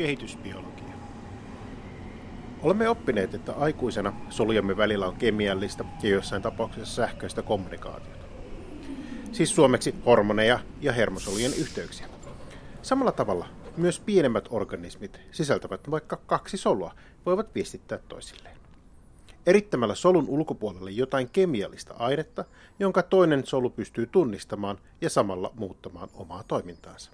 [0.00, 0.94] Kehitysbiologia.
[2.62, 8.24] Olemme oppineet, että aikuisena solujemme välillä on kemiallista ja jossain tapauksessa sähköistä kommunikaatiota.
[9.32, 12.06] Siis suomeksi hormoneja ja hermosolujen yhteyksiä.
[12.82, 13.46] Samalla tavalla
[13.76, 16.94] myös pienemmät organismit sisältävät vaikka kaksi solua
[17.26, 18.56] voivat viestittää toisilleen.
[19.46, 22.44] Erittämällä solun ulkopuolelle jotain kemiallista ainetta,
[22.78, 27.10] jonka toinen solu pystyy tunnistamaan ja samalla muuttamaan omaa toimintaansa.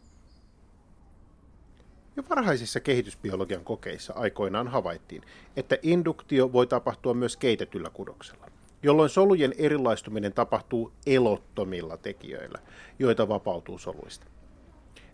[2.16, 5.22] Jo varhaisissa kehitysbiologian kokeissa aikoinaan havaittiin,
[5.56, 8.46] että induktio voi tapahtua myös keitetyllä kudoksella,
[8.82, 12.58] jolloin solujen erilaistuminen tapahtuu elottomilla tekijöillä,
[12.98, 14.26] joita vapautuu soluista.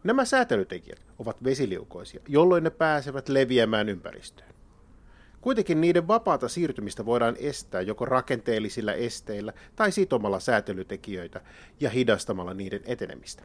[0.05, 4.53] Nämä säätelytekijät ovat vesiliukoisia, jolloin ne pääsevät leviämään ympäristöön.
[5.41, 11.41] Kuitenkin niiden vapaata siirtymistä voidaan estää joko rakenteellisilla esteillä tai sitomalla säätelytekijöitä
[11.81, 13.43] ja hidastamalla niiden etenemistä.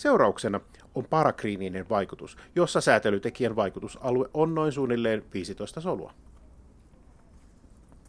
[0.00, 0.60] Seurauksena
[0.94, 6.14] on parakriininen vaikutus, jossa säätelytekijän vaikutusalue on noin suunnilleen 15 solua.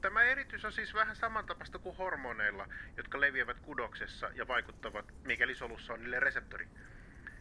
[0.02, 2.68] Tämä eritys on siis vähän samantapaista kuin hormoneilla,
[2.98, 6.68] jotka leviävät kudoksessa ja vaikuttavat, mikäli solussa on niille reseptori.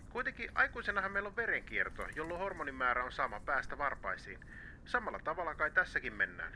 [0.09, 4.41] Kuitenkin aikuisenahan meillä on verenkierto, jolloin hormonimäärä on sama päästä varpaisiin.
[4.85, 6.53] Samalla tavalla kai tässäkin mennään.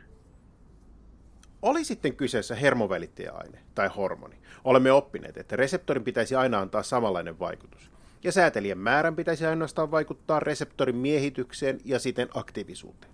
[1.64, 7.90] Oli sitten kyseessä hermovälittäjäaine tai hormoni, olemme oppineet, että reseptorin pitäisi aina antaa samanlainen vaikutus,
[8.24, 13.12] ja säätelijän määrän pitäisi ainoastaan vaikuttaa reseptorin miehitykseen ja siten aktiivisuuteen.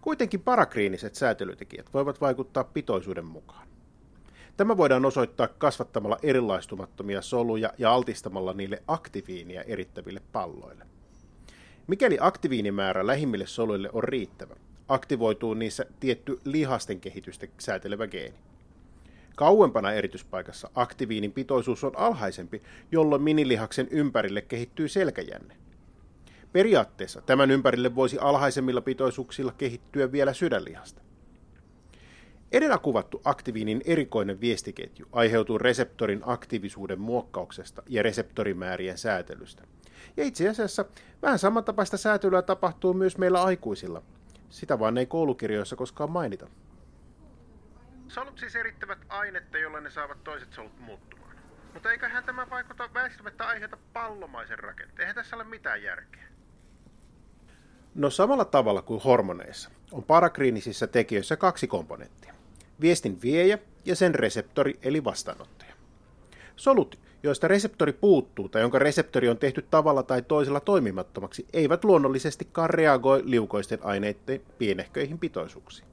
[0.00, 3.68] Kuitenkin parakriiniset säätelytekijät voivat vaikuttaa pitoisuuden mukaan.
[4.56, 10.86] Tämä voidaan osoittaa kasvattamalla erilaistumattomia soluja ja altistamalla niille aktiviinia erittäville palloille.
[11.86, 14.56] Mikäli aktiviinimäärä lähimmille soluille on riittävä,
[14.92, 18.34] aktivoituu niissä tietty lihasten kehitystä säätelevä geeni.
[19.36, 22.62] Kauempana erityspaikassa aktiviinin pitoisuus on alhaisempi,
[22.92, 25.56] jolloin minilihaksen ympärille kehittyy selkäjänne.
[26.52, 31.02] Periaatteessa tämän ympärille voisi alhaisemmilla pitoisuuksilla kehittyä vielä sydänlihasta.
[32.52, 39.64] Edellä kuvattu aktiviinin erikoinen viestiketju aiheutuu reseptorin aktiivisuuden muokkauksesta ja reseptorimäärien säätelystä.
[40.16, 40.84] Ja itse asiassa
[41.22, 44.02] vähän samantapaista säätelyä tapahtuu myös meillä aikuisilla.
[44.52, 46.46] Sitä vaan ei koulukirjoissa koskaan mainita.
[48.08, 51.36] Solut siis erittävät ainetta, jolla ne saavat toiset solut muuttumaan.
[51.74, 55.00] Mutta eiköhän tämä vaikuta väistämättä aiheuta pallomaisen rakenteen.
[55.00, 56.22] Eihän tässä ole mitään järkeä.
[57.94, 62.34] No samalla tavalla kuin hormoneissa on parakriinisissä tekijöissä kaksi komponenttia.
[62.80, 65.74] Viestin viejä ja sen reseptori eli vastaanottaja.
[66.56, 72.70] Solut, joista reseptori puuttuu tai jonka reseptori on tehty tavalla tai toisella toimimattomaksi, eivät luonnollisestikaan
[72.70, 75.88] reagoi liukoisten aineiden pienehköihin pitoisuuksiin.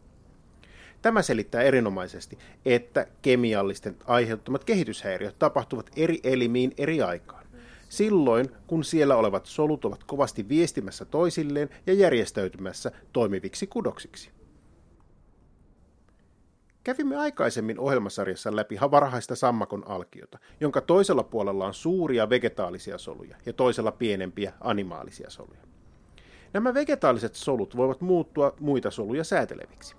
[1.02, 7.46] Tämä selittää erinomaisesti, että kemiallisten aiheuttamat kehityshäiriöt tapahtuvat eri elimiin eri aikaan.
[7.90, 14.30] Silloin, kun siellä olevat solut ovat kovasti viestimässä toisilleen ja järjestäytymässä toimiviksi kudoksiksi.
[16.84, 23.54] Kävimme aikaisemmin ohjelmasarjassa läpi varhaista sammakon alkiota, jonka toisella puolella on suuria vegetaalisia soluja ja
[23.54, 25.60] toisella pienempiä animaalisia soluja.
[26.54, 29.96] Nämä vegetaaliset solut voivat muuttua muita soluja sääteleviksi.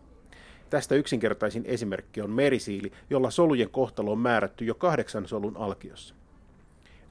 [0.70, 6.14] Tästä yksinkertaisin esimerkki on merisiili, jolla solujen kohtalo on määrätty jo kahdeksan solun alkiossa.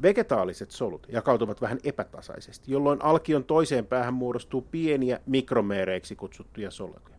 [0.01, 7.18] Vegetaaliset solut jakautuvat vähän epätasaisesti, jolloin alkion toiseen päähän muodostuu pieniä mikromeereiksi kutsuttuja soluja.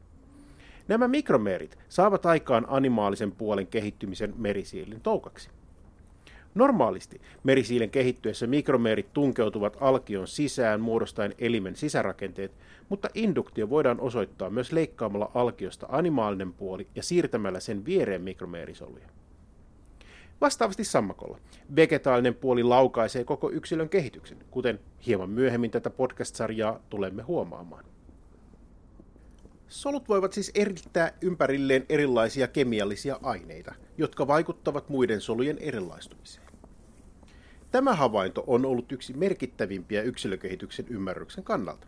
[0.90, 5.50] Nämä mikromeerit saavat aikaan animaalisen puolen kehittymisen merisiilin toukaksi.
[6.54, 12.52] Normaalisti merisiilen kehittyessä mikromeerit tunkeutuvat alkion sisään muodostaen elimen sisärakenteet,
[12.88, 19.08] mutta induktio voidaan osoittaa myös leikkaamalla alkiosta animaalinen puoli ja siirtämällä sen viereen mikromeerisoluja.
[20.40, 21.38] Vastaavasti sammakolla
[21.76, 27.84] vegetaalinen puoli laukaisee koko yksilön kehityksen, kuten hieman myöhemmin tätä podcast-sarjaa tulemme huomaamaan.
[29.70, 36.46] Solut voivat siis erittää ympärilleen erilaisia kemiallisia aineita, jotka vaikuttavat muiden solujen erilaistumiseen.
[37.70, 41.86] Tämä havainto on ollut yksi merkittävimpiä yksilökehityksen ymmärryksen kannalta.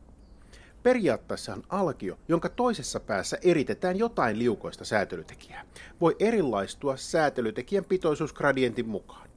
[0.82, 5.66] Periaatteessahan alkio, jonka toisessa päässä eritetään jotain liukoista säätelytekijää,
[6.00, 9.31] voi erilaistua säätelytekijän pitoisuusgradientin mukaan.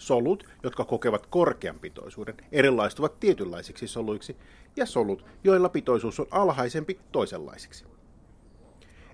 [0.00, 4.36] Solut, jotka kokevat korkean pitoisuuden, erilaistuvat tietynlaisiksi soluiksi,
[4.76, 7.84] ja solut, joilla pitoisuus on alhaisempi, toisenlaisiksi.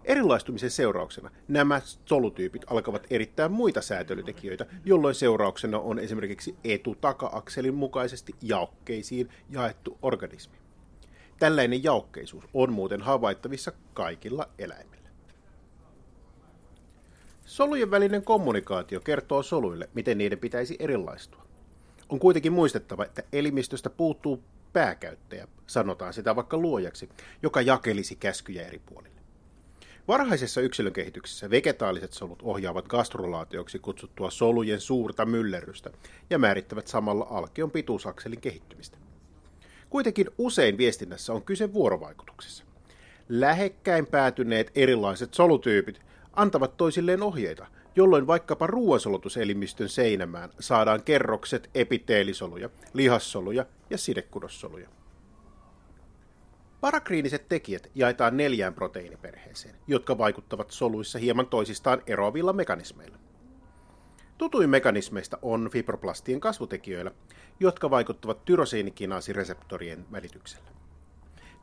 [0.04, 9.28] Erilaistumisen seurauksena nämä solutyypit alkavat erittää muita säätelytekijöitä, jolloin seurauksena on esimerkiksi etu-taka-akselin mukaisesti jaokkeisiin
[9.50, 10.56] jaettu organismi.
[11.38, 14.95] Tällainen jaokkeisuus on muuten havaittavissa kaikilla eläimillä.
[17.56, 21.42] Solujen välinen kommunikaatio kertoo soluille, miten niiden pitäisi erilaistua.
[22.08, 24.42] On kuitenkin muistettava, että elimistöstä puuttuu
[24.72, 27.08] pääkäyttäjä, sanotaan sitä vaikka luojaksi,
[27.42, 29.20] joka jakelisi käskyjä eri puolille.
[30.08, 35.90] Varhaisessa yksilön kehityksessä vegetaaliset solut ohjaavat gastrolaatioksi kutsuttua solujen suurta myllerrystä
[36.30, 38.98] ja määrittävät samalla alkion pituusakselin kehittymistä.
[39.90, 42.64] Kuitenkin usein viestinnässä on kyse vuorovaikutuksessa.
[43.28, 46.06] Lähekkäin päätyneet erilaiset solutyypit
[46.36, 47.66] antavat toisilleen ohjeita,
[47.96, 54.88] jolloin vaikkapa ruoansolutuselimistön seinämään saadaan kerrokset epiteelisoluja, lihassoluja ja sidekudossoluja.
[56.80, 63.18] Parakriiniset tekijät jaetaan neljään proteiiniperheeseen, jotka vaikuttavat soluissa hieman toisistaan eroavilla mekanismeilla.
[64.38, 67.10] Tutuin mekanismeista on fibroplastien kasvutekijöillä,
[67.60, 70.70] jotka vaikuttavat tyrosiinikinaasireseptorien välityksellä.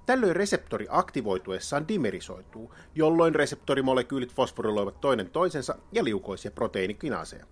[0.05, 7.45] Tällöin reseptori aktivoituessaan dimerisoituu, jolloin reseptorimolekyylit fosforiloivat toinen toisensa ja liukoisia proteiinikinaaseja.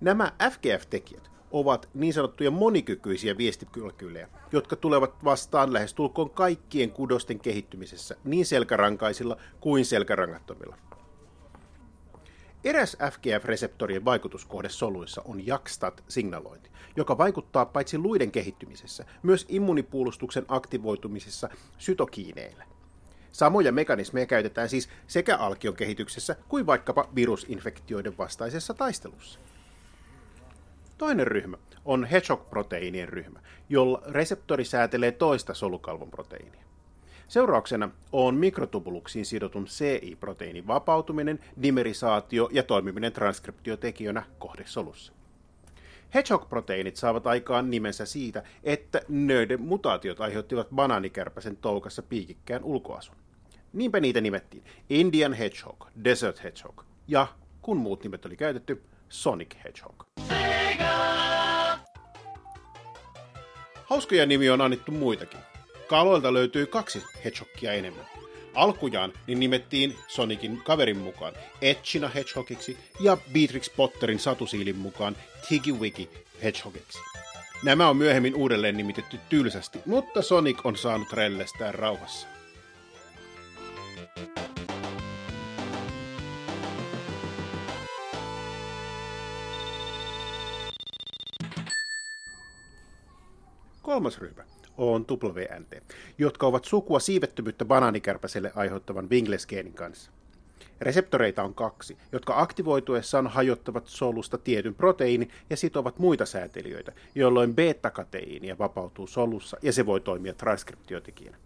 [0.00, 8.46] Nämä FGF-tekijät ovat niin sanottuja monikykyisiä viestikylkyilejä, jotka tulevat vastaan lähestulkoon kaikkien kudosten kehittymisessä niin
[8.46, 10.76] selkärankaisilla kuin selkärangattomilla.
[12.64, 21.48] Eräs FGF-reseptorien vaikutuskohde soluissa on JAKSTAT-signalointi, joka vaikuttaa paitsi luiden kehittymisessä, myös immunipuolustuksen aktivoitumisessa
[21.78, 22.64] sytokiineillä.
[23.32, 29.40] Samoja mekanismeja käytetään siis sekä alkion kehityksessä kuin vaikkapa virusinfektioiden vastaisessa taistelussa.
[30.98, 36.69] Toinen ryhmä on Hedgehog-proteiinien ryhmä, jolla reseptori säätelee toista solukalvon proteiinia.
[37.30, 45.12] Seurauksena on mikrotubuluksiin sidotun CI-proteiinin vapautuminen, dimerisaatio ja toimiminen transkriptiotekijänä kohdesolussa.
[46.14, 53.16] Hedgehog-proteiinit saavat aikaan nimensä siitä, että nöiden mutaatiot aiheuttivat banaanikärpäsen toukassa piikikkään ulkoasun.
[53.72, 57.26] Niinpä niitä nimettiin Indian Hedgehog, Desert Hedgehog ja,
[57.62, 60.04] kun muut nimet oli käytetty, Sonic Hedgehog.
[63.84, 65.49] Hauskoja nimi on annettu muitakin.
[65.90, 68.06] Kaloilta löytyy kaksi hedgehogia enemmän.
[68.54, 75.16] Alkujaan niin nimettiin Sonicin kaverin mukaan Etchina Hedgehogiksi ja Beatrix Potterin satusiilin mukaan
[75.80, 76.08] Wiki
[76.42, 76.98] Hedgehogiksi.
[77.62, 82.26] Nämä on myöhemmin uudelleen nimitetty tylsästi, mutta Sonic on saanut rellestään rauhassa.
[93.82, 95.82] Kolmas ryhmä on WNT,
[96.18, 100.10] jotka ovat sukua siivettömyyttä banaanikärpäselle aiheuttavan Wingles-geenin kanssa.
[100.80, 108.58] Reseptoreita on kaksi, jotka aktivoituessaan hajottavat solusta tietyn proteiinin ja sitovat muita säätelijöitä, jolloin beta-kateiinia
[108.58, 111.36] vapautuu solussa ja se voi toimia transkriptiotekijänä.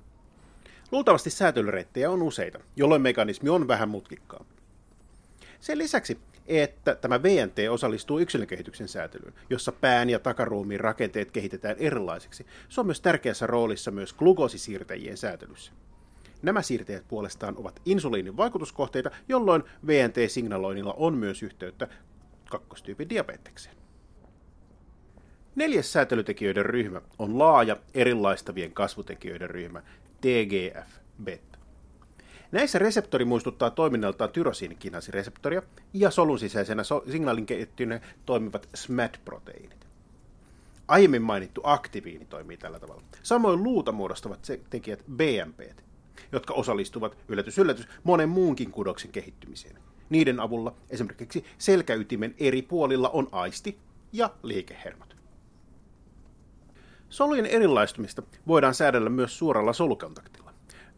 [0.93, 4.55] Luultavasti säätelyreittejä on useita, jolloin mekanismi on vähän mutkikkaampi.
[5.61, 11.77] Sen lisäksi että tämä VNT osallistuu yksilön kehityksen säätelyyn, jossa pään ja takaruumiin rakenteet kehitetään
[11.79, 12.47] erilaisiksi.
[12.69, 15.73] Se on myös tärkeässä roolissa myös glukoosisiirtäjien säätelyssä.
[16.43, 21.89] Nämä siirteet puolestaan ovat insuliinin vaikutuskohteita, jolloin VNT-signaloinnilla on myös yhteyttä
[22.51, 23.77] kakkostyypin diabetekseen.
[25.55, 29.83] Neljäs säätelytekijöiden ryhmä on laaja erilaistavien kasvutekijöiden ryhmä,
[30.21, 31.54] TGF-beta.
[32.53, 35.63] Näissä reseptori muistuttaa toiminnaltaan tyrosiinikinaasireseptoria
[35.93, 39.87] ja solun sisäisenä so- signaalinkehittyneen toimivat SMAD-proteiinit.
[40.89, 43.03] Aiemmin mainittu aktiviini toimii tällä tavalla.
[43.23, 45.61] Samoin luuta muodostavat tekijät BMP,
[46.33, 49.79] jotka osallistuvat, yllätys yllätys, monen muunkin kudoksen kehittymiseen.
[50.11, 53.79] Niiden avulla esimerkiksi selkäytimen eri puolilla on aisti
[54.13, 55.17] ja liikehermot.
[57.09, 60.44] Solujen erilaistumista voidaan säädellä myös suoralla solukontaktilla.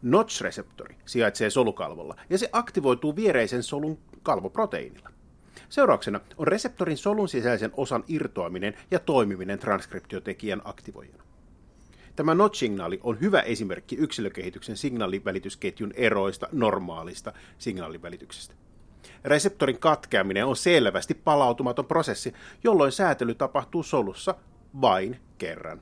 [0.01, 5.09] Notch-reseptori sijaitsee solukalvolla ja se aktivoituu viereisen solun kalvoproteiinilla.
[5.69, 11.23] Seurauksena on reseptorin solun sisäisen osan irtoaminen ja toimiminen transkriptiotekijän aktivoijana.
[12.15, 18.55] Tämä NOT-signaali on hyvä esimerkki yksilökehityksen signaalivälitysketjun eroista normaalista signaalivälityksestä.
[19.23, 24.35] Reseptorin katkeaminen on selvästi palautumaton prosessi, jolloin säätely tapahtuu solussa
[24.81, 25.81] vain kerran.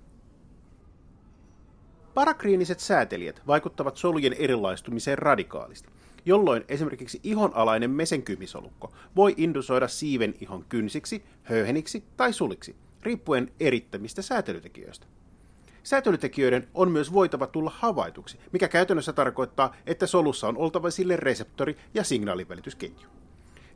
[2.16, 5.90] Parakriiniset säätelijät vaikuttavat solujen erilaistumiseen radikaalisti,
[6.26, 15.06] jolloin esimerkiksi ihonalainen mesenkymisolukko voi indusoida siiven ihon kynsiksi, höyheniksi tai suliksi, riippuen erittämistä säätelytekijöistä.
[15.84, 21.78] Säätelytekijöiden on myös voitava tulla havaituksi, mikä käytännössä tarkoittaa, että solussa on oltava sille reseptori-
[21.94, 23.08] ja signaalivälitysketju.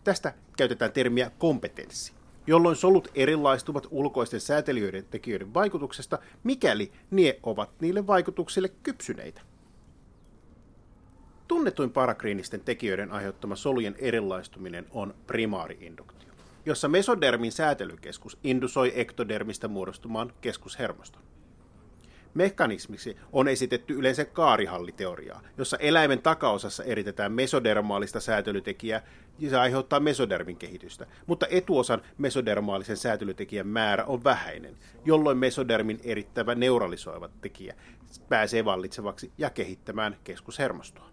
[0.03, 2.19] Tästä käytetään termiä kompetenssi
[2.50, 9.41] jolloin solut erilaistuvat ulkoisten säätelijöiden tekijöiden vaikutuksesta, mikäli ne ovat niille vaikutuksille kypsyneitä.
[11.48, 16.29] Tunnetuin parakriinisten tekijöiden aiheuttama solujen erilaistuminen on primaariinduktio,
[16.65, 21.22] jossa mesodermin säätelykeskus indusoi ektodermistä muodostumaan keskushermoston.
[22.33, 29.01] Mekanismiksi on esitetty yleensä kaarihalliteoriaa, jossa eläimen takaosassa eritetään mesodermaalista säätelytekijää
[29.39, 36.55] ja se aiheuttaa mesodermin kehitystä, mutta etuosan mesodermaalisen säätelytekijän määrä on vähäinen, jolloin mesodermin erittävä
[36.55, 37.75] neuralisoiva tekijä
[38.29, 41.09] pääsee vallitsevaksi ja kehittämään keskushermostoa.